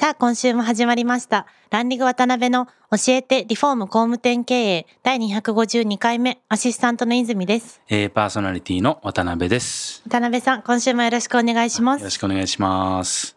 [0.00, 10.04] さあ今週も始まりましたランディング渡辺の教えてリフォーム工務店経営第252回目アシスタントの泉ですえー、パーソナリティの渡辺です。
[10.08, 13.36] 渡辺さん今週もよろしくお願いしまよろしすくお願いします。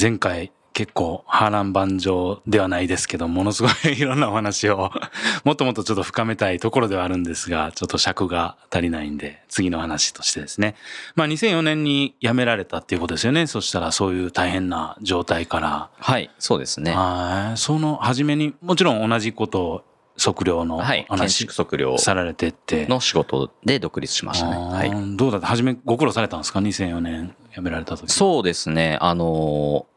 [0.00, 4.90] 前回結構波乱万丈ではないですけど、ものすごいいろんなお話を
[5.42, 10.74] もっともっとちょっと深めたいところではあるんですが、ちょっと尺が足りないんで、次の話としてですね。
[11.14, 13.46] まあ2004年に辞められたっていうことですよね。
[13.46, 15.88] そしたらそういう大変な状態から。
[15.98, 16.92] はい、そうですね。
[16.92, 19.84] はいその初めに、もちろん同じことを
[20.18, 22.86] 測量のはい、建話築測量されてって。
[22.86, 24.56] の仕事で独立しましたね。
[24.58, 24.90] はい。
[25.16, 25.46] どうだった？
[25.46, 28.12] 初めご苦労されたんですか ?2004 年辞められた時。
[28.12, 28.98] そうですね。
[29.00, 29.95] あのー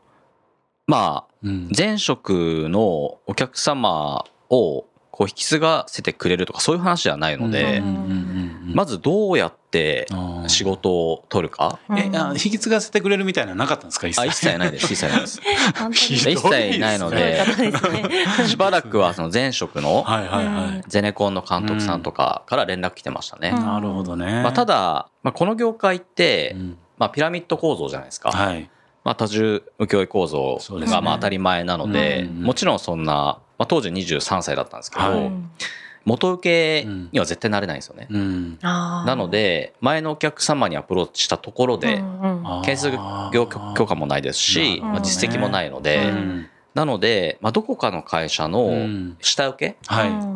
[0.90, 1.70] まあ、うん。
[1.76, 7.84] 前職のお客様をこう引き継がせてくれるとかそういう話ではないので
[8.74, 10.08] まずどうやって
[10.48, 14.08] 仕事を取るかえ、あ引き継がせてくれるみたいなのなかったんですか？
[14.08, 14.22] 一切。
[14.22, 14.86] あ、一切ないです。
[14.94, 15.42] 一切ないです。
[15.92, 17.44] 一切ないので、
[18.48, 20.06] しばらくはその前職の。
[20.88, 23.54] ゼネコンの監督さんとかから連絡来てましたね。
[23.56, 24.42] うんなるほどね。
[24.42, 28.32] まあ、ただ、まあ、この業界って、うんまあ、ピラミッド構造じゃないですか。
[28.32, 28.70] はい。
[29.04, 33.14] まあ、多重請負構造がまあ当たり前なので、うんもちろんそんな、
[33.58, 35.20] まあ、当時23歳だったんですけど、はい。
[35.20, 35.52] うん
[36.06, 38.08] 元請けには絶対なれないんですよね。
[38.10, 38.58] うん。
[38.62, 42.98] なので、前のお客様にアプローチしたところで、うんうん建設
[43.34, 46.48] 業許可もないですし、うんまあ、実績もないのうで、うん。
[46.74, 49.18] なので、まあ、どこかの会社うのん。
[49.22, 49.78] 下請け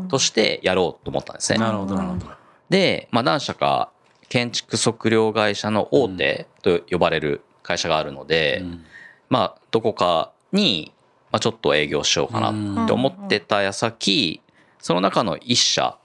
[0.10, 1.60] としてやろうと思ったんですね。
[1.60, 1.96] なるほど。
[1.96, 2.28] なるほど。
[2.70, 3.90] で、まあ、何社か
[4.30, 8.86] 建築測量会社の大手と呼ばれる会社があるので、うん。
[9.30, 10.94] まあ、どこかに、
[11.32, 12.52] まあ、ちょっと営業しようかな
[12.84, 14.42] って思ってた矢先、
[14.80, 15.98] その中の一社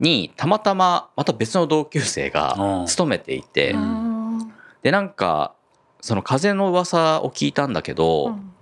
[0.00, 2.86] にたまたままた別の同級生がうん。
[2.86, 4.52] 勤めていて、うん。
[4.82, 5.54] で、なんか、
[6.00, 8.52] その風の噂を聞いたんだけど、うん。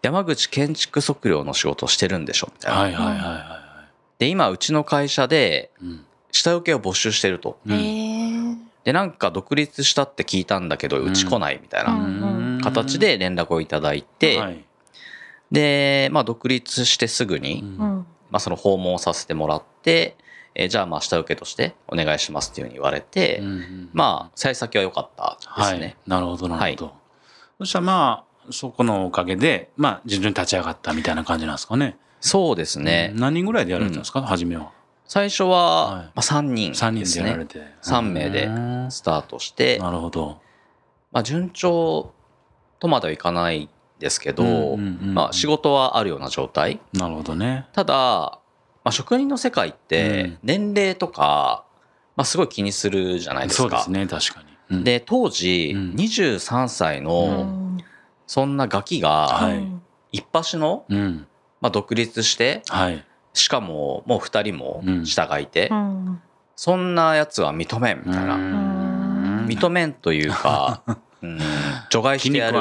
[0.00, 2.80] 山口建築測量の仕事をしてるんでしょみたいな。
[2.80, 3.66] はいはいはいは
[4.18, 5.70] で、今、うちの会社で
[6.30, 7.58] 下請けを募集してると。
[7.66, 8.15] うん
[8.86, 14.64] で、なんか独立したって聞いたんだけど、うち来ないみたいなうん形で連絡をいただいて、はい
[15.52, 20.16] で、まあ、独立してすぐに、まあ、その訪問をさせてもらって、
[20.56, 25.96] えーじゃあ、まあ、下請けとしてお願いしますっていうふうに言われて、うんまあ、幸先は良かったですはいね。。
[26.06, 26.94] なるほどなるほど。
[27.60, 31.96] そしたらまあ、そこのおかげで、まあ、順々に立ち上がったみたいな感じなんですかね。
[32.20, 33.12] そうですね。
[33.14, 34.22] 何人ぐらいでやられたんですか？
[34.22, 34.72] 初めは。
[35.06, 37.24] 最初は、はいまあ、3人3人ですね。
[37.24, 37.60] でやられて。
[37.82, 40.40] 3名でうんスタートして、なるほど。
[41.12, 42.12] まあ、順調
[42.78, 43.68] とまではいかない
[43.98, 46.80] ですけど、うんうんうんまあ、仕事はあるような状態。
[46.92, 47.66] なるほどね。
[47.72, 48.40] ただ、ま
[48.90, 51.64] あ、職人の世界っうてん年齢とか、
[52.16, 53.62] まあ、すごい気にするじゃないですか。
[53.62, 54.76] そうですね、確かに。
[54.76, 57.78] うん、で、当時、うん23歳うの、ん
[58.26, 59.66] そんなガキが、はい
[60.12, 61.26] 一発の、うん。
[61.60, 63.04] まあ、独立して、はい。
[63.36, 65.06] しかも、もう二人もうん。
[65.06, 66.20] 下がいて、うん。
[66.56, 68.36] そんなやつは認めん、みたいな。
[68.36, 69.46] うん。
[69.46, 70.82] 認めんというか、
[71.22, 71.38] うん、
[71.90, 72.58] 除外してやる。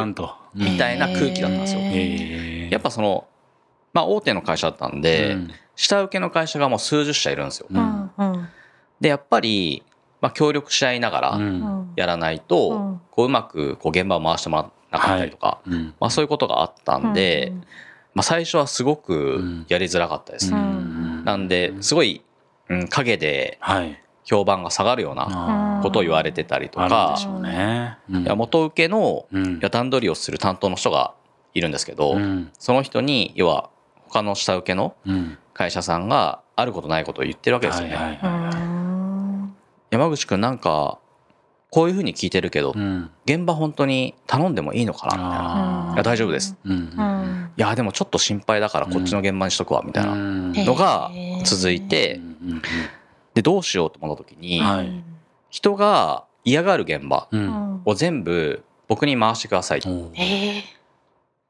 [0.54, 1.82] みたいな空気だったんですよ。
[2.70, 3.28] やっぱその、
[3.94, 5.52] まあ、大手の会社だったんで、うん。
[5.76, 7.68] 下請けの会社がもう数十社いるんですよ。
[9.00, 9.86] で、やっぱり、
[10.22, 11.94] まあ、協力し合いながうらん。
[11.96, 13.02] やらないと、うん。
[13.12, 15.94] こう、うまく、こう、現場を回してもらわなかったりとか、うん。
[16.00, 17.54] まあ、そういうことがあったんで、
[18.16, 20.52] まあ、最初はすごくやりづらかったです。
[20.52, 21.24] うん。
[21.26, 22.24] なんで、すごい、
[22.70, 24.02] うん、陰ではい。
[24.24, 27.16] 評判が下がるようなあことを言われてたりとか。
[28.10, 29.28] 元請けの
[29.70, 31.14] 段取りをする担当の人が
[31.54, 32.52] いるんですけど、うん。
[32.58, 33.70] その人に、要は、
[34.08, 35.38] 他の下請けのうん。
[35.54, 38.20] 会社さんがあることないことを言ってるわけですよね。
[39.90, 41.00] 山口くんなんか、
[41.70, 42.80] こういうふうに聞いてるけどい。
[42.80, 45.14] う、ん現場本当に頼んでもいいのかな？
[45.16, 45.90] みたいな。
[45.92, 46.56] あいや、大丈夫です。
[46.66, 51.12] ーうんうんいや、でもちょっと心配だからこっちの現場にしとくわ、みたいなのが
[51.44, 52.62] 続いてう、ん
[53.34, 55.04] で、どうしようと思った時に、はい
[55.50, 57.30] 人が嫌がる現場
[57.86, 59.90] を全部僕に回してくださいって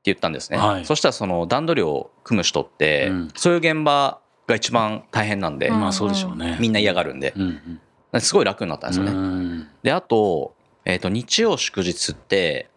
[0.03, 0.57] 言ったんですね。
[0.57, 6.57] はいそしたらその段取りを組む人って、うんそういう現場が一番大変なんで、うんまあそうでしょうね。
[6.61, 7.81] みんな嫌がるんで、うんうん
[8.21, 9.11] すごい楽になったんですよね。
[9.11, 12.69] うんで、あと、えっ、と、日曜祝日って、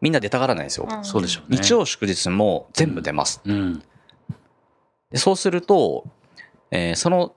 [0.00, 0.88] みんな出たがらないんですよ。
[0.90, 1.58] うんそうでしょうね。
[1.58, 3.40] 日曜祝日も全部出ます。
[3.44, 3.82] うん。
[5.10, 6.06] でそうすると、
[6.70, 7.34] えーその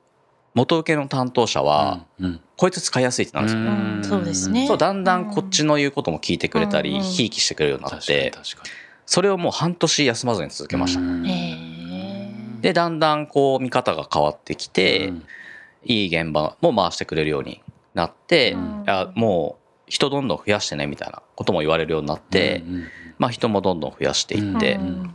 [0.56, 4.18] 元請けの担当者は、うん、こいつ使いやすいってなるんですよ。
[4.18, 8.70] うんそうですねそう、だんだんこっちの言うことも聞いてくれたり、うんうんひいきしてくれるようにな確かにって、確かに。
[9.06, 12.62] それをもう半年休まずに続けました。
[12.62, 15.26] で、だんだんこう見方が変わってきて、うん
[15.86, 17.62] いい現場も回してくれるように
[17.94, 18.84] なって、うん。
[18.86, 22.84] いやもう人どんどん増やしてねみたいなことも言われるようになって、うんうん
[23.20, 25.14] まあ人もどんどん増やしていって、うん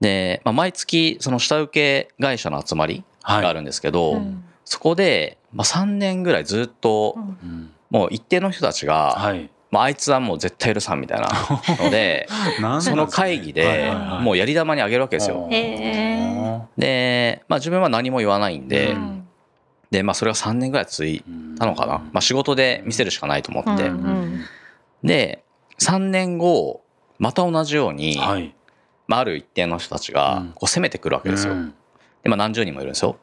[0.00, 3.42] で、まあ、毎月その下請け会社の集まりはい。
[3.42, 4.44] があるんですけど、うん。
[4.64, 7.22] そこで、まあ、3年ぐらいずっとうん。
[7.22, 9.48] うんもう一定の人たちが、はい。
[9.70, 11.28] まあ、あいつはもう絶対許さんみたいな
[11.78, 12.26] ので
[12.60, 15.46] なんその会議でもうやり玉にあげるわけですよ。
[15.50, 19.23] へで、まあ、自分は何も言わないんで、うん
[19.90, 21.22] で、まあ、それが3年ぐらい続い
[21.58, 24.40] たのかな、まあ、仕事で見せるしかないと思って、うんうん。
[25.02, 25.44] で
[25.78, 26.82] 3年後
[27.18, 28.54] また同じように、はい。
[29.06, 30.14] まあ、ある一定の人たちうん。
[30.14, 31.52] がこう攻めてくるわけですよ。
[31.52, 31.74] うん。
[32.22, 33.16] で、まあ、何十人もいるんですよ。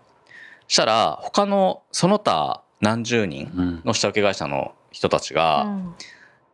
[0.67, 3.81] したら他のその他何十人うん。
[3.83, 5.95] の下請け会社の人たちが「うん。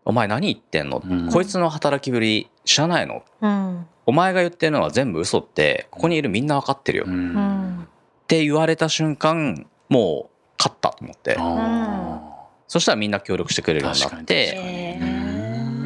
[0.06, 1.04] お前何言ってんの？
[1.06, 1.30] うん。
[1.30, 3.24] こいつの働きぶり知らないの？
[3.42, 3.86] うん。
[4.06, 7.88] お前が言ってるのは全部嘘ってここにいるみんな分かってるよ」うっうん。
[8.28, 15.00] て言われた瞬間もう勝ったと思ってあそしたらみんな協力してくれるようになって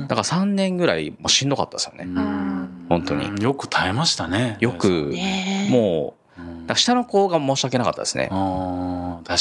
[0.07, 2.03] だから3年ぐらいもうしんどかったですよね。
[2.06, 4.57] うん本当によく耐えましたね。
[4.59, 5.13] よく
[5.69, 6.42] もう。
[6.42, 8.27] うんだから下の子が申し訳なかったですね。
[8.27, 8.33] 確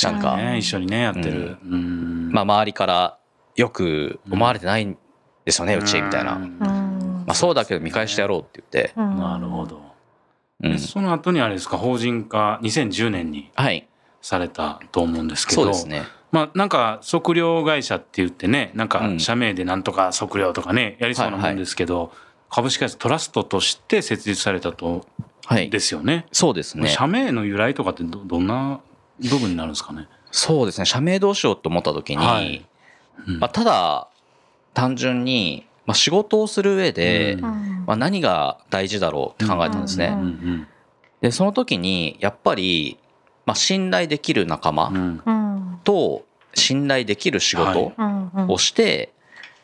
[0.02, 0.22] かにね。
[0.22, 1.58] か一緒にね、やってる。
[1.64, 3.18] うんまあ周りから
[3.56, 4.96] よく思われてないん
[5.44, 6.36] ですよねうちみたいな。
[6.36, 8.92] まあそうだけど見返してやろうって言って。
[8.96, 9.80] うんなるほど。
[10.78, 13.88] その後にあれですか、法人化2010年にはい。
[14.22, 15.62] されたと思うんですけど。
[15.62, 16.04] そうですね。
[16.32, 22.12] まあなんか測量会社って言ってね、なんかうん社名でなんとか測量とかね、やりそうなもんですけど、
[22.50, 25.06] 株式会社トラストとして設立されたと、
[25.46, 25.80] はいで。
[25.80, 26.26] すよね。
[26.32, 26.88] そうですね。
[26.88, 28.80] 社名の由来とかってどどんな
[29.18, 30.08] 部分になるんですかね？
[30.30, 30.84] そうですね。
[30.84, 32.64] 社名どうしようと思った時に、はい
[33.26, 34.08] うんまあただ
[34.72, 40.14] 単純に、まあ、仕事をする上で、うんうんまあ、何が大事だろうって考えたんですね。
[40.16, 40.66] うん
[41.20, 42.96] で、その時に、やっぱり、
[43.50, 44.92] まあ、信頼できる仲間
[45.82, 46.24] と
[46.54, 47.74] 信頼できる仕はい。
[47.74, 48.48] 事うんうん。
[48.48, 49.12] をして、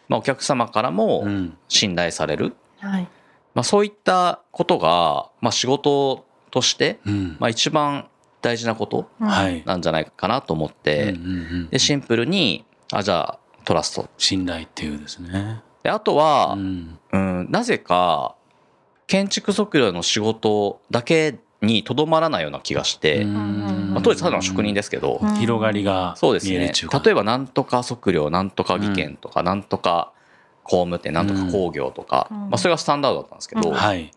[0.08, 1.56] まあ、お客様からもうん。
[1.68, 2.56] 信頼される。
[2.80, 3.08] はい。
[3.54, 7.36] まあ、そういったことが、まあ、仕事として、うん。
[7.38, 8.08] まあ、一番
[8.42, 9.62] 大事なことはい。
[9.64, 11.24] なんじゃないかなと思って、うんうんう
[11.66, 11.68] ん。
[11.68, 14.08] で、シンプルに、あ、じゃあ、トラスト。
[14.18, 15.62] 信頼っていうですね。
[15.84, 16.98] で、あとは、うん。
[17.12, 18.34] うん、なぜか、
[19.06, 23.91] 建築測量の仕事だけにとどまらないような気がして、うん。
[23.94, 25.35] まあ、当時ただの職人ですけど、うん。
[25.37, 26.73] 広がりがそうですね。
[27.05, 30.12] 例えば、なんとか測量、なんとか技研とか、なんとか
[30.62, 32.38] 工務店、なんとか工業とか、うん。
[32.38, 33.75] まあ、それがスタンダードだったんですけど、うん。
[33.75, 34.11] はい。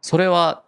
[0.00, 0.62] それは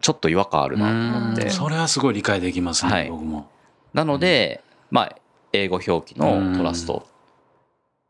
[0.00, 1.44] ちょっと違和感あるなと思って。
[1.44, 1.50] うん。
[1.50, 3.10] それはすごい理解できますね、はい。
[3.10, 3.48] 僕も。
[3.92, 5.16] なので、まあ、
[5.52, 7.06] 英語表記のトラスト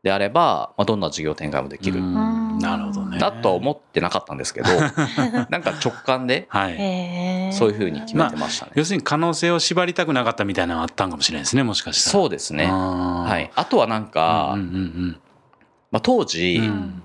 [0.03, 1.99] であれば、まあ、どんな事業展開もできる。
[2.67, 3.19] うんなるほどね。
[3.19, 4.69] だとは思ってなかったんですけど、
[5.49, 7.53] なんか直感ではい。
[7.53, 8.71] そういうふうに決めてましたね。
[8.75, 12.11] 要するに可能性を縛りたくなかったみたいなのがあったんかもしれないですね、もしかしたら。
[12.11, 12.65] そうですね。
[12.67, 13.23] は。
[13.23, 15.17] はいあとはなんか、うんうん
[15.91, 17.03] まあ、当時、うんうん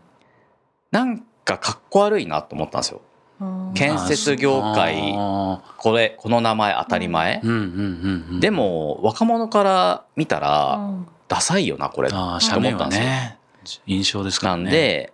[0.93, 3.01] なんかかっこ悪いなと思ったんですよ。
[3.41, 7.47] うん建設業界あこれ、この名前当たり前ー。
[7.47, 8.41] うんうんうんうん。
[8.41, 12.09] でも、若者から見たうら、んダサいよな、これ。
[12.13, 13.05] ああ、と思ったんですよ。
[13.05, 13.39] ね、
[13.87, 14.65] 印象ですかなん。
[14.65, 15.13] で、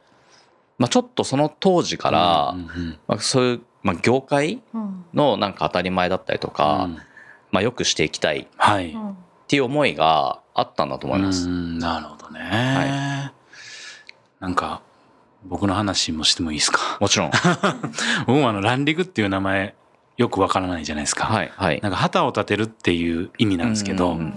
[0.83, 6.99] まあ、ちょっとその当時からうん、うんうんまあ、そういう、まあ、業界うんのなんか当たり前だったりとか、うん
[7.51, 8.47] まあ、よくしていきたいっ
[9.47, 11.47] ていう思いがあったんだと思います。
[11.49, 13.33] うんなるほどね。
[14.41, 14.81] なんか、
[15.45, 16.81] 僕の話もしてもいいですか？
[17.01, 17.31] もちろん。
[18.27, 19.75] 僕もあの、ランリグっていう名前、
[20.19, 21.25] よくわからないじゃないですか。
[21.25, 21.81] はい、はい。
[21.81, 24.35] なんか旗を立てるっていう意味なんですけど、うん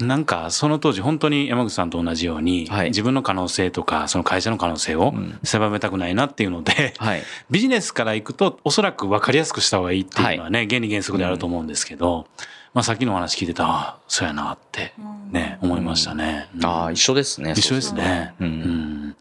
[0.00, 7.22] なんかその当時本当に山口さんと同じように、はい自分の可能性とかその会社の可能性をうん狭めたくないなっていうので、はい。
[7.50, 12.28] ビジネスから行くとおそらく分かりやすくした方がいいっていうのはね、原理原則であると思うんですけど、
[12.74, 14.92] まあさっきのお話聞いてたら、ああそうやなって
[15.32, 16.48] ね、思いましたね。
[16.54, 17.54] うんああ、一緒ですね。
[17.56, 18.34] 一緒ですね。
[18.40, 19.16] ううんん。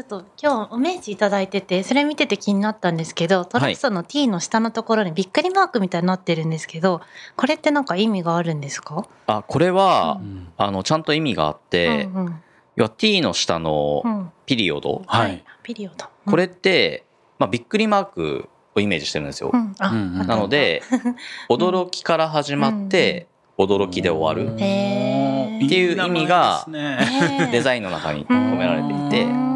[0.00, 7.02] ちょっと今日お名刺いただいててそれ見てて気になったんですけどトラストの T の下のところにびっくりマークみたいになってるんですけど
[7.36, 9.04] これってなんか意味があるんですか？
[9.26, 10.48] あ、これはう、うん。
[10.56, 12.42] あの、ちゃんと意味があって、うんうん。
[12.76, 14.30] 要は t の下のうん。
[14.46, 15.44] ピリオド、はい。
[15.62, 16.06] ピリオド。
[16.24, 17.04] これって、
[17.38, 19.50] まあ、びっくりマークをイメージしてるんですよ。
[19.52, 19.56] う。
[19.58, 19.74] ん。
[19.78, 20.26] あうんうん。
[20.26, 20.82] なので、
[21.50, 23.26] 驚きから始まって、
[23.58, 24.54] 驚きで終わる。
[24.54, 24.56] っ
[25.68, 26.66] ていう意味が
[27.52, 29.49] デザインの中に込められていてう、ん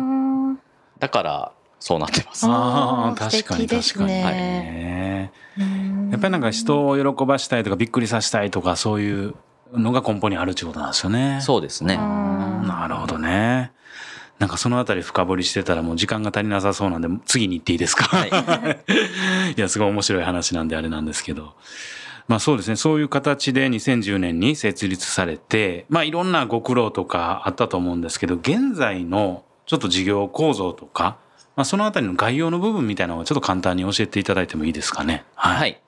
[0.98, 2.46] だからそうなってます。
[2.46, 4.14] ああ、確かに素敵です確かに。
[4.14, 9.34] ねねうんやっぱりなんか人を喜ばしたいとかびっくりさせたいとかそういう
[9.72, 11.40] のが根本にあるってことなんですよね。
[11.42, 11.96] そうですね。
[11.96, 13.72] んなるほどね。
[14.38, 18.30] なんかそのあたり深掘りしてたらもう時間が足りなさそうなんで次に行っていいですか、はい
[19.56, 21.54] いや、すごい面白い話なんであれなんですけど。
[22.26, 22.76] まあそうですね。
[22.76, 31.16] そういう形で2010年に設立されて、まあいろんなご苦労とかあったと思うんですけど、現在のちょっと事業構造とか、
[31.56, 35.24] まあそのあたりの概要の部分みたいなのをちょっと簡単に教えていただいてもいいですかね。
[35.34, 35.80] はい。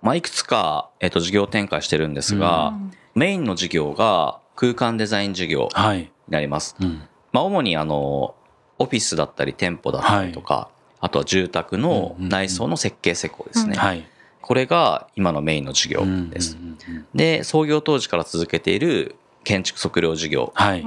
[0.00, 2.72] まあ、いくつか、えっと、事業展開してるんですが、
[3.14, 5.98] メインの事業が空間デザイン事業はい。
[5.98, 6.76] になります。
[6.80, 7.02] うん。
[7.32, 8.34] まあ、主にあの、
[8.78, 10.68] オフィスだったり店舗だったりとか、
[11.00, 13.76] あとは住宅の内装の設計施工ですね。
[13.76, 14.06] はい。
[14.40, 16.56] これが今のメインの事業です。
[16.56, 20.52] うんうんうんで、創業当時から続けている建築測量事業。
[20.54, 20.84] はい。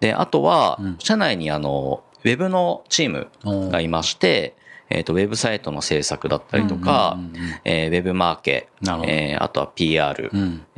[0.00, 3.28] うんで、あとはうん、社内にあの、ウェブのチーム
[3.70, 4.54] がいまして、
[4.88, 8.68] えっ、と、ウェブサイトの制作だったりとか、うんうんうんえーウェブマーケ。
[9.06, 10.30] えーあとは PR、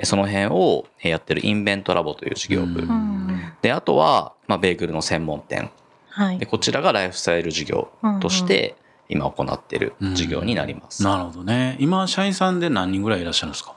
[0.03, 2.81] その辺をえーやってるインベントラボという事業部。
[2.81, 5.71] うんうんで、あとは、まあ、ベーグルの専門店。
[6.11, 7.89] はいで、こちらがライフスタイル事業
[8.21, 8.77] として、
[9.09, 11.03] 今行っている事業になります。
[11.03, 11.77] なるほどね。
[11.81, 13.75] 今、社員さんで何人ぐらいいらっしゃるんですか？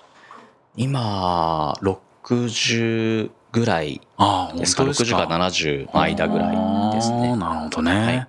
[0.77, 4.84] 今、60ぐらいああ、ですか。
[4.84, 5.25] 本当60か？
[5.25, 6.53] ら70の間ぐら
[6.91, 7.36] いですね。
[7.36, 7.91] なるほどね。
[8.05, 8.27] はい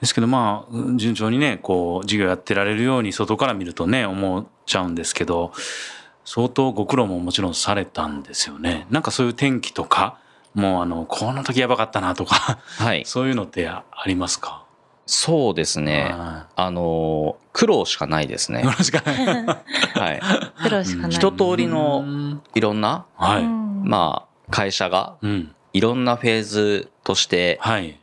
[0.00, 5.52] ですけどまあ、順調にね、こう、事業やってられるように外から見るとね、思っちゃうんですけど、
[6.24, 8.86] 相当ご苦労ももちろんされたんですよね。
[8.88, 10.16] なんかそういう天気とか、
[10.54, 13.04] もうあの、この時やばかったなとか、はい。
[13.04, 14.64] そういうのってありますか？
[15.04, 16.14] そうですね。
[16.16, 18.70] はあの、苦労しかないですねいよ。
[18.70, 20.20] ろしくお願いはい。
[20.62, 21.10] 苦労しかない。
[21.10, 23.42] 一通りうのんいろんな、はい。
[23.42, 25.54] うんまあ、会社がうん。
[25.72, 27.98] いろんなフェーズとしてはい。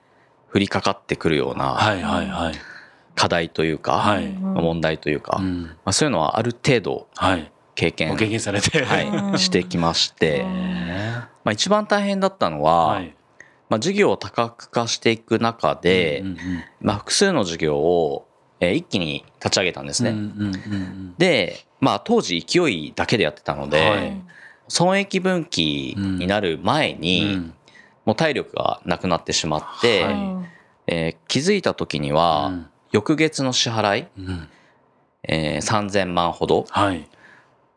[0.53, 1.77] 降りかかってくるような。
[3.15, 5.75] 課題というか、問題というか、まうん。
[5.85, 7.51] あ、そういうのはある程度はい。
[7.75, 8.83] 経験ご経験されて。
[8.83, 11.13] はうんい、 してきまして、ね
[11.43, 13.13] まあ、一番大変だったのは、はい。
[13.69, 16.23] まあ、事業を多角化していく中で、
[16.79, 18.27] まあ、複数の事業を、
[18.59, 20.15] えー一気に立ち上げたんですね。
[21.17, 24.21] で、まあ、当時勢いだけでやってたので、はい
[24.67, 27.53] 損益分岐になる前に、うん
[28.05, 30.15] もう体力がなくなってしまって、はい
[30.87, 34.47] えー気づいた時には、うん翌月の支払い、うん
[35.23, 37.05] えー3000万ほど、はい。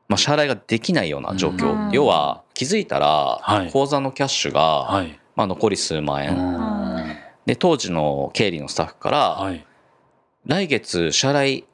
[0.09, 1.73] まあ、支払いができないような状況。
[1.87, 5.18] うん要は、気づいたらは、い口座のキャッシュが、はい。
[5.35, 6.37] まあ、残り数万円。
[6.37, 7.16] うん
[7.47, 9.66] で、当時の経理のスタッフから、はい。
[10.47, 11.64] 来月支払い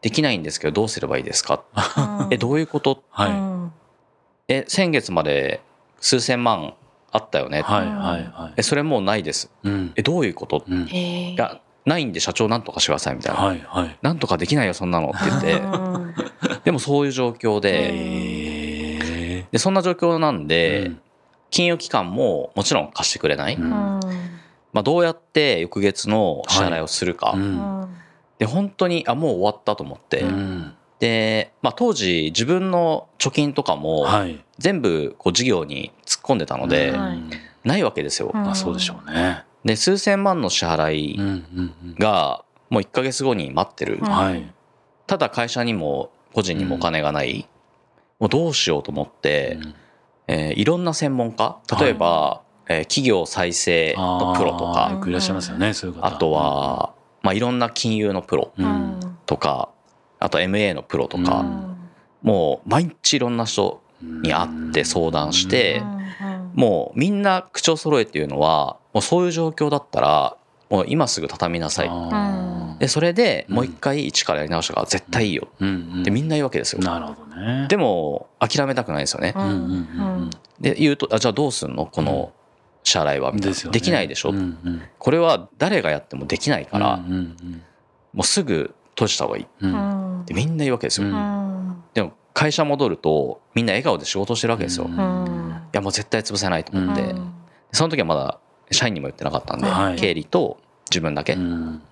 [0.00, 1.64] できないんですけど、どうすればいいですか？
[2.32, 3.02] え、どういうこと？
[3.10, 3.30] はい。
[4.48, 5.60] うんえ、先月まで
[6.00, 6.74] 数千万
[7.10, 7.62] あったよね。
[7.62, 7.86] はい。
[7.86, 7.96] はい。
[8.32, 8.62] はいえ、。
[8.62, 9.50] それもうないです。
[9.64, 10.64] うんえ、どういうこと？
[10.68, 13.40] うんいや、ないんで社長なんとかしてくださいみたいな。
[13.42, 13.60] はい。
[13.66, 13.96] はい。
[14.02, 15.52] なんとかできないよ、そんなのって言って。
[15.60, 16.14] うん
[16.64, 21.00] でもそういう状況で、えで、そんな状況なんーで、うん
[21.48, 23.54] 金融機関ももちろん貸してくれない。
[23.54, 24.00] うんま
[24.80, 27.32] あ、どうやって翌月の支払いをするか。
[27.36, 27.88] ううんん
[28.38, 30.20] で、本当に、あ、もう終わったと思って。
[30.22, 34.42] うんで、まあ、当時自分の貯金とかもはい。
[34.58, 37.18] 全部こう事業に突っ込んでたので、はい
[37.66, 38.30] ないわけですよ。
[38.32, 39.44] うんまあそうでしょうね。
[39.64, 41.18] で、数千万の支払い
[41.98, 43.98] がもう1ヶ月後に待ってる。
[45.08, 47.48] ただ会社にも個人にもお金がない。
[48.20, 49.58] もうどうしようと思って、
[50.28, 56.06] えーいろんな専門家、例えば、えー企業再生のプロとか、くいらっしゃいますよね、そういう方。
[56.06, 58.52] あとは、まあ、いろんな金融のプロ
[59.26, 59.70] とか、
[60.18, 61.76] あと MA のプロとうか、ん。
[62.22, 66.52] もう毎日いろんな人に会って相談してうん。
[66.54, 70.36] もうみんな口を揃えて言うのは、もうそういう状況だったら、
[70.70, 71.90] もう今すぐ畳みなさい。
[72.80, 73.54] で、それでうん。
[73.56, 75.48] もう一回一からやり直したから絶対いいよ。
[75.54, 76.82] ってみんな言うわけですよ。
[76.82, 77.66] なるほどね。
[77.68, 79.34] でも、諦めたくないですよね。
[80.60, 81.86] で、言うと、あ、じゃあどうすんの？
[81.86, 82.32] この
[82.82, 83.70] 支払いはみたいな。
[83.70, 84.34] できないでしょ、う
[84.98, 89.44] これは誰がやってもできないから、もうすぐ閉じた方がいい。
[89.44, 89.70] っうん。
[89.70, 91.06] ううんんてみんな言うわけですよ。
[91.06, 91.14] うん。
[91.14, 94.86] うんでも、会社戻ると、みんな笑顔で仕事してるわけですよ。
[94.86, 95.36] うん。
[95.76, 97.02] や、もう絶対潰せないと思って。
[97.02, 97.32] うん。
[97.72, 98.38] その時はまだ
[98.70, 99.96] 社員にも言ってなかったんで、はい。
[99.96, 100.58] 経理と
[100.90, 101.82] 自分だけうん。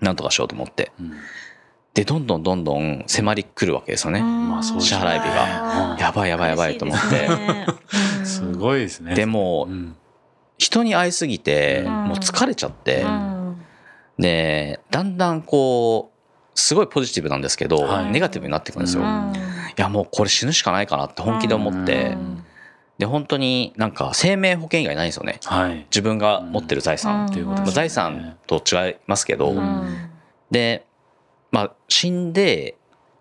[0.00, 0.92] なんとかしようと思って。
[1.00, 1.12] うん。
[1.94, 4.20] で、どんどんどんどん迫り来るわけですよね。
[4.20, 5.96] まあそうです支払い日が。
[5.98, 7.28] やばいやばいやばいと思って。
[8.24, 9.14] すごいですね。
[9.14, 9.96] でもう、ん。
[10.58, 11.92] 人に会いすぎて、うん。
[12.06, 13.02] もう疲れちゃって。
[13.02, 13.62] う、ん。
[14.18, 16.15] で、だんだんこう、
[16.56, 18.10] すごいポジティブなんですけど、はい。
[18.10, 19.02] ネガティブになってくるんですよ。
[19.02, 19.32] うん。
[19.36, 19.38] い
[19.76, 22.44] や、もうこれ死ぬしかないかなって本気で思って、うん。
[22.98, 25.38] で本当になんか生命保険以外ないんですよね。
[25.44, 25.86] はい。
[25.90, 27.30] 自分が持ってる財産、うん。
[27.30, 27.64] ということですね。
[27.66, 29.58] まあ財産と違いますけど、うん。
[29.58, 30.10] うん
[30.50, 30.86] で
[31.50, 32.76] まあ死んで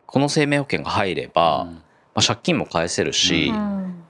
[0.06, 1.74] この生命保険が入れば、うん。
[1.74, 1.82] ま
[2.16, 3.56] あ、借金も返せるし、うん。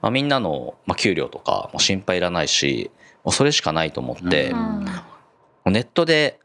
[0.02, 2.92] まあ、みんなの、まあ、給料とかも心配いらないし
[3.24, 4.52] もうそれしかないと思って、
[5.64, 6.38] ネットで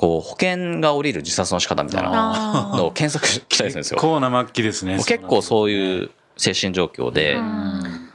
[0.00, 3.98] こう保険が下りる自殺の仕方みたいなあのを検索したりするんですよ。
[3.98, 4.96] 結構な末期ですね。
[4.96, 8.08] 結構そういう精神状況で、うん。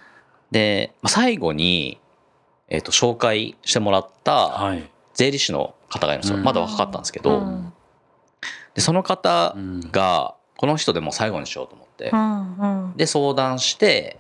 [0.49, 1.99] で、まあ、最後に、
[2.69, 4.89] えっと紹介してもらったはい。
[5.13, 6.43] 税理士の方がいるんですよ、うん。
[6.43, 7.71] まだ若かったんですけど、うん。
[8.73, 9.79] でその方うん。
[9.91, 14.19] がこの人でもう最後にしようと思って、うんで相談して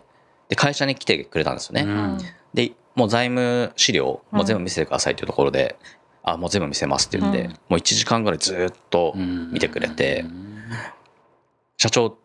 [0.49, 2.17] で会社に来てくれたんですよね、うん。
[2.53, 5.77] でもう財務資料もう全部見せてくださいというところで、
[6.27, 7.49] あもう全部見せますって言って、うん。
[7.51, 9.51] もう1時間ぐらいずっとうん。
[9.51, 10.45] 見てくれてうん
[11.77, 12.17] 社長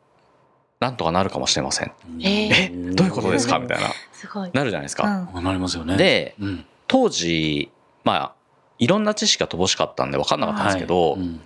[0.80, 1.92] なんとかなるかもしれません。
[2.22, 3.58] ええどういうことですか？
[3.58, 3.90] みたいな。
[4.12, 4.50] すごい。
[4.54, 5.44] なるじゃないですか、うん。
[5.44, 5.96] なりますよね。
[5.96, 7.70] でうん、当時
[8.02, 8.34] まあ
[8.78, 11.40] いろんな知識が乏しかったんで分かんなかったんですけど、はいうん。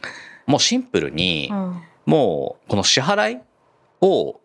[0.46, 1.82] もうシンプルに、うん。
[2.06, 3.40] もうこの支払い
[4.02, 4.38] を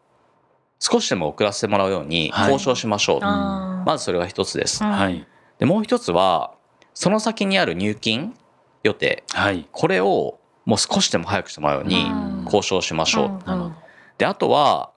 [0.80, 2.54] 少しでも遅らせてもらうようにはい。
[2.54, 3.86] 交渉しましょう、あー。
[3.86, 4.92] まずそれが一つです、うん。
[4.92, 5.28] はい。
[5.60, 6.54] でもう一つは
[7.02, 8.36] その先にある入金
[8.84, 9.66] 予定はい。
[9.72, 13.76] これをもう少しでも早くしてもらうようにうん交渉しましょう、うんなるほど
[14.18, 14.92] であとは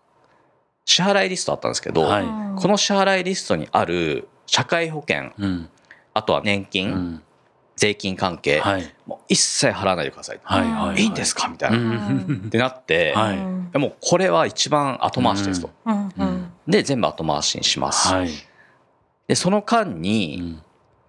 [0.85, 5.69] 支払いリストあったんですけど、はいうんこの支払いリストにある社会保険うん。
[6.13, 7.23] あとは年金、うん
[7.77, 8.95] 税金関係、はい。
[9.07, 10.71] もう一切払わないでください、はい。
[10.71, 11.03] はい。
[11.03, 11.49] いいんですか？
[11.49, 12.51] みたいな、うっん。
[12.51, 18.29] てなって、はいもこれは一番後回しですと、うんうんで全部後回しにします、はい。
[19.27, 20.63] でその間うにん。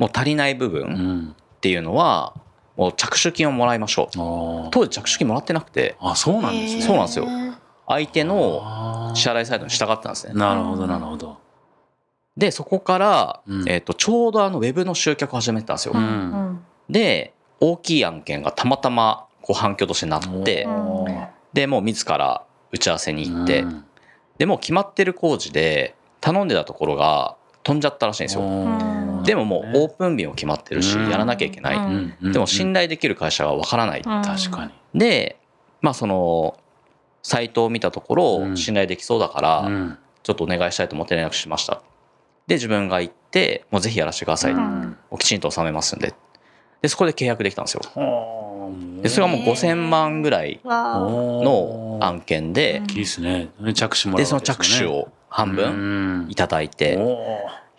[0.03, 1.35] もう足りない部う分ん。
[1.39, 2.33] っていうのは
[2.75, 4.65] もう着手金をもらいましょう。
[4.65, 5.95] あ当時着手金もらってなくて。
[6.01, 6.81] あ、そうなんですね。
[6.81, 7.27] そうなんですよ。
[7.87, 10.33] 相手の支払いサイトに従ってたんですね。
[10.33, 11.37] なるほど、なるほど。
[12.35, 13.69] でそこから、うん。
[13.69, 15.93] えっとちょうどあのウェブの集客を始めてたんですよ、
[16.89, 20.67] で大きい案件がたまたまこう反響としてなって
[21.53, 23.85] でもう自ら打ち合わせに行って、うん。
[24.37, 28.41] でもう決まってる工事で頼んでたところが飛んじゃったらしいんですよ
[29.23, 31.09] でももうオープン日も決まってるしうん。
[31.09, 34.71] やらなきゃいけない、でも信頼できる会社がわからない、確かに。
[34.99, 35.37] で
[35.81, 36.57] まあその
[37.21, 38.57] サイトを見たところうん。
[38.57, 39.97] 信頼できそうだからうん。
[40.23, 41.81] ちょっとお願いしたいと思って連絡しました。
[42.47, 44.97] で自分が行ってもうぜひやらせてください、うん。
[45.19, 46.13] きちんと納めますんで。
[46.81, 47.81] でそこで契約できたんですよ。
[49.01, 53.49] でそれがもう5000万ぐらいの案件でですね。
[53.73, 56.31] 着手もらでその着手を半分うん。
[56.31, 56.97] いただいて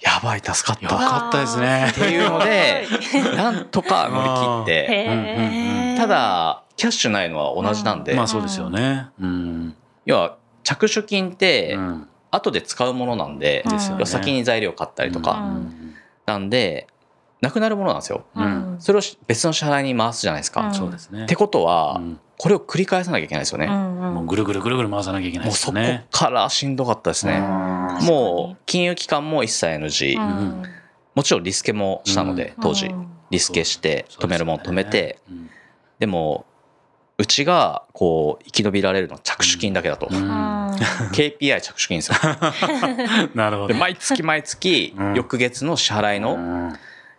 [0.01, 1.87] やばい助かっよたかったですね。
[1.91, 2.87] っていうので
[3.37, 5.97] なんとか乗り切って。
[5.99, 9.09] ただキャッシュないのは同じなんで、まあそうですよね。
[9.21, 9.75] うん。
[10.05, 12.09] 要は着手金ってうん。
[12.31, 13.97] 後で使うものなんで、ですよね。
[13.99, 15.95] 要は先に材料買ったりとうかん。
[16.27, 16.89] なんで
[17.41, 18.25] なくなるものなんですよ。
[18.35, 18.77] うん。
[18.81, 20.71] それを別の支払いに回すじゃないですか、うん。
[20.71, 21.27] っそうですね。
[21.27, 22.21] てことはうん。
[22.37, 26.07] これを繰り返さなきゃいけないですよね、うんもうぐるぐるぐるぐる回さなきゃいけないでもうそこすよね。
[26.11, 27.45] からしんどかったですね、うん
[28.03, 30.63] もう金融機関も一切 NG、うん。
[31.15, 32.63] もちろんリスケもしたので、うん。
[32.63, 32.87] 当時。
[32.87, 33.09] うん。
[33.31, 35.51] リスケして止めるもん止めて、うん。
[35.99, 36.47] でも
[37.17, 40.17] うちがこう生き延びられるのは着手金だけだと、うん。
[40.17, 40.71] うん。
[41.13, 42.15] KPI 着手金ですよ。
[43.35, 43.69] なるほど。
[43.69, 45.15] で毎月毎月うん。
[45.15, 46.73] 翌月の支払いのうん。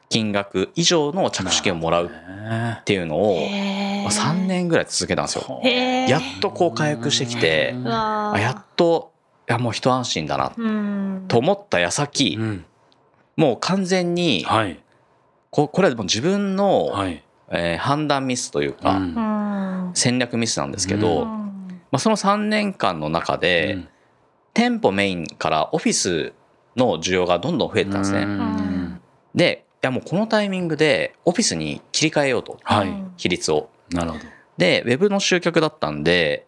[0.10, 4.04] 金額以上の着手金をもらうっねていうのをへー。
[4.04, 5.62] まあ3年ぐらい続けたんですよ。
[6.08, 9.15] やっとこう回復してきてあやっと
[9.48, 12.66] いやもう一安心だなうんと思った矢先うん
[13.36, 14.80] もう完全にはい。
[15.52, 17.22] ここれはもう自分のはい。
[17.52, 21.28] えー判断ミスといううかうんん戦略ミスなんですけうどうん
[21.92, 23.78] まあその3年間の中で
[24.54, 26.34] 店舗メインからオフィス
[26.76, 28.26] の需要がどんどん増えてたんですうね。
[28.26, 29.02] ん
[29.36, 32.94] で、いやもうこのタイミングでオフィスに切り替えようと、はい。
[33.18, 33.70] 比率を。
[33.92, 34.24] なるほど。
[34.58, 36.46] で、ウェブの集客だったんで、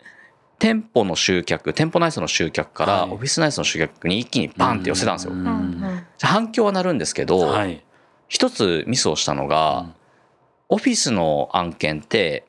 [0.60, 5.34] 店舗の集客、店舗内装の集客からはいオフィス内装の集客に一気にバンって寄せたんですよ。
[5.34, 7.84] うんうんうん反響はなるんですけど、はい。
[8.28, 9.86] 一つミスをしたのが、
[10.68, 12.46] オフィスの案件って、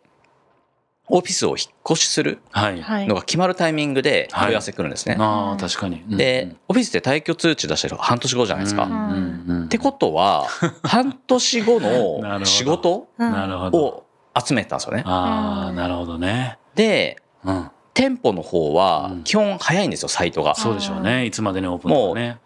[1.10, 1.56] オフィスを引っ
[1.90, 2.80] 越しするはい。
[2.80, 5.16] はいのが決まるタイミングではい問い合わせ来るんですね。
[5.18, 6.02] ああ、確かに。
[6.10, 8.84] うんで、オフィスって退去通知出してる半年後じゃないですか。
[8.84, 10.46] うんうんうんってことは、
[10.82, 13.08] 半年後のど仕事。
[13.18, 15.02] を集めたんですよね。
[15.04, 16.58] ああ、なるほどね。
[16.74, 17.70] で、うん。
[17.98, 20.54] 店舗の方はうん基本早いんですよ、サイトが。
[20.54, 21.26] そうでしょうね。
[21.26, 22.38] いつまでにオープンとかね。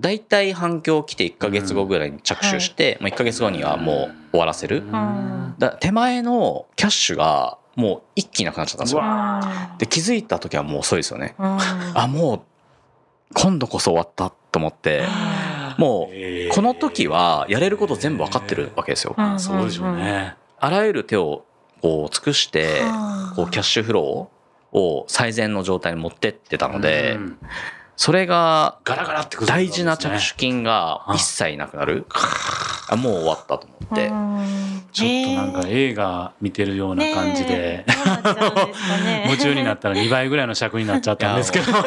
[0.00, 4.82] だいたい反響来て1ヶ月後ぐらいに着手して、もう1ヶ月後にはもう終わらせる。
[4.82, 9.02] んだ手前のキャッシュがもう一気になくなっちゃったんですよ。
[9.78, 11.36] で、気づいた時はもう遅いですよね。
[11.38, 11.58] うん
[11.94, 12.40] あ、もう
[13.32, 15.04] 今度こそ終わったと思って
[15.78, 19.14] もうこの時はやれること全部分かってるわけですよ。
[19.16, 20.34] うんそうでしょうね。
[20.58, 21.44] あらゆる手を
[21.80, 22.80] こう尽くして
[23.36, 24.30] こうキャッシュフローを
[25.08, 27.38] 最善の状態に持ってってたのでうん。
[27.96, 32.04] それがガラガラってくる大事な着手金が一切なくなる。
[32.88, 32.96] あ。
[32.96, 34.10] もう終わったと思って。
[34.92, 37.86] ちょっとなんか映画見てるような感じで、
[39.24, 41.72] 夢中になったら2倍ぐらいの尺になっちゃったんですけど。
[41.72, 41.82] ちょっ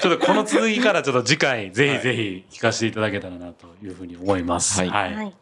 [0.00, 4.80] とこの続きからちょっと次回ぜひぜひ聞かせていただけたらなというふうに思います。
[4.80, 4.90] はい。
[4.90, 5.14] はい。
[5.14, 5.34] はい。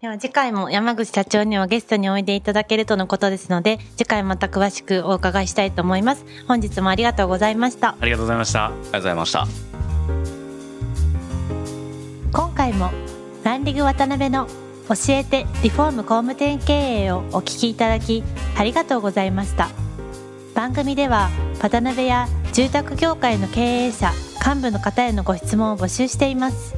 [0.00, 6.24] では次回も山口社長にはゲストにおいでいただけるとのことですので、次回また詳しくお伺いしたいと思います。
[6.48, 7.96] 本日もありがとうございました。
[8.00, 8.68] ありがとうございました。
[8.68, 9.46] ありがとうございました。
[12.32, 12.90] 今回も
[13.44, 14.46] ランディグ渡辺の
[14.88, 16.72] 教えてリフォーム工務店経
[17.04, 18.24] 営をお聞きいただき
[18.56, 19.68] ありがとうございました
[20.54, 24.12] 番組では渡辺や住宅業界の経営者
[24.44, 26.74] 幹部の方へのご質問を募集しています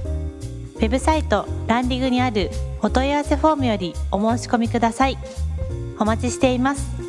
[0.82, 5.16] ウェブサイトランディングにあるお問い合わせフォームよりお申し込みください。
[6.00, 7.01] お待ちしています。